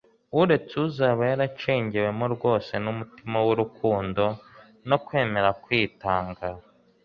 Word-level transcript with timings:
uretse 0.41 0.73
uzaba 0.87 1.21
yaracengewemo 1.31 2.25
rwose 2.35 2.71
n'umutima 2.83 3.37
w'urukundo 3.45 4.23
no 4.89 4.97
kwemera 5.05 5.49
kwitanga. 5.63 6.45